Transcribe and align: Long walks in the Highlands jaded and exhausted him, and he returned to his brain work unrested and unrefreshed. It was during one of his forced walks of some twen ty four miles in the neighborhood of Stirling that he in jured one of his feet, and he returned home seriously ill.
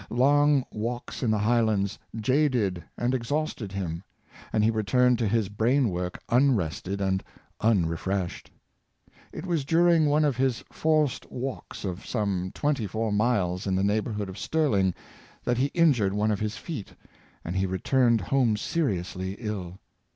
Long 0.09 0.65
walks 0.71 1.21
in 1.21 1.29
the 1.29 1.37
Highlands 1.37 1.99
jaded 2.15 2.83
and 2.97 3.13
exhausted 3.13 3.71
him, 3.71 4.01
and 4.51 4.63
he 4.63 4.71
returned 4.71 5.19
to 5.19 5.27
his 5.27 5.47
brain 5.47 5.89
work 5.89 6.19
unrested 6.27 6.99
and 6.99 7.23
unrefreshed. 7.59 8.49
It 9.31 9.45
was 9.45 9.63
during 9.63 10.07
one 10.07 10.25
of 10.25 10.37
his 10.37 10.63
forced 10.71 11.31
walks 11.31 11.85
of 11.85 12.03
some 12.03 12.49
twen 12.55 12.73
ty 12.73 12.87
four 12.87 13.11
miles 13.11 13.67
in 13.67 13.75
the 13.75 13.83
neighborhood 13.83 14.27
of 14.27 14.39
Stirling 14.39 14.95
that 15.43 15.59
he 15.59 15.67
in 15.67 15.93
jured 15.93 16.13
one 16.13 16.31
of 16.31 16.39
his 16.39 16.57
feet, 16.57 16.95
and 17.45 17.55
he 17.55 17.67
returned 17.67 18.21
home 18.21 18.57
seriously 18.57 19.35
ill. 19.37 19.77